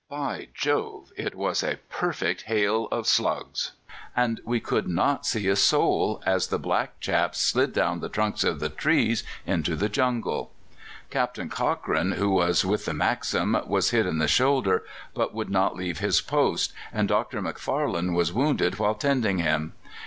By 0.09 0.47
Jove! 0.55 1.11
it 1.15 1.35
was 1.35 1.61
a 1.61 1.75
perfect 1.87 2.41
hail 2.47 2.87
of 2.91 3.05
slugs; 3.05 3.73
and 4.15 4.41
we 4.43 4.59
could 4.59 4.87
not 4.87 5.27
see 5.27 5.47
a 5.47 5.55
soul, 5.55 6.23
as 6.25 6.47
the 6.47 6.57
black 6.57 6.99
chaps 6.99 7.39
slid 7.39 7.71
down 7.71 7.99
the 7.99 8.09
trunks 8.09 8.43
of 8.43 8.59
the 8.59 8.69
trees 8.69 9.23
into 9.45 9.75
the 9.75 9.89
jungle. 9.89 10.51
Captain 11.11 11.49
Cochrane, 11.49 12.13
who 12.13 12.31
was 12.31 12.65
with 12.65 12.85
the 12.85 12.95
Maxim, 12.95 13.55
was 13.67 13.91
hit 13.91 14.07
in 14.07 14.17
the 14.17 14.27
shoulder, 14.27 14.83
but 15.13 15.35
would 15.35 15.51
not 15.51 15.75
leave 15.75 15.99
his 15.99 16.19
post, 16.19 16.73
and 16.91 17.07
Dr. 17.07 17.39
Macfarlane 17.39 18.15
was 18.15 18.33
wounded 18.33 18.79
while 18.79 18.95
tending 18.95 19.37
him. 19.37 19.73